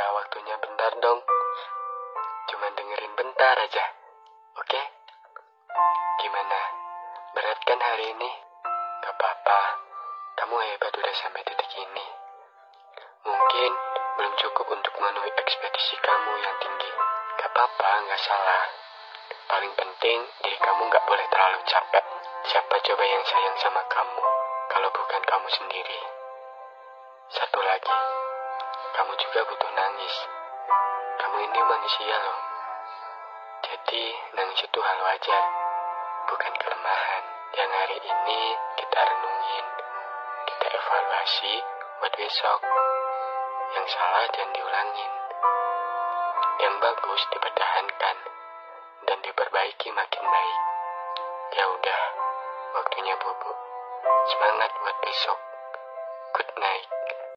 [0.00, 1.20] minta waktunya bentar dong.
[2.48, 3.84] Cuma dengerin bentar aja.
[4.56, 4.80] Oke?
[6.24, 6.60] Gimana?
[7.36, 8.32] Berat kan hari ini?
[9.04, 9.60] Gak apa-apa.
[10.40, 12.06] Kamu hebat udah sampai titik ini.
[13.28, 13.70] Mungkin
[14.16, 16.92] belum cukup untuk memenuhi ekspedisi kamu yang tinggi.
[17.36, 18.64] Gak apa-apa, gak salah.
[19.52, 22.04] Paling penting, diri kamu gak boleh terlalu capek.
[22.48, 24.24] Siapa coba yang sayang sama kamu,
[24.72, 26.00] kalau bukan kamu sendiri?
[27.36, 27.96] Satu lagi,
[29.00, 30.16] kamu juga butuh nangis.
[31.24, 32.38] Kamu ini manusia loh.
[33.64, 34.04] Jadi,
[34.36, 35.44] nangis itu hal wajar,
[36.28, 37.24] bukan kelemahan.
[37.56, 38.40] Yang hari ini
[38.76, 39.66] kita renungin,
[40.52, 41.54] kita evaluasi
[41.96, 42.60] buat besok.
[43.72, 45.12] Yang salah jangan diulangin.
[46.60, 48.16] Yang bagus dipertahankan
[49.08, 50.60] dan diperbaiki makin baik.
[51.56, 52.00] Ya udah,
[52.76, 53.56] waktunya bubuk.
[54.28, 55.38] Semangat buat besok.
[56.36, 56.99] Good night.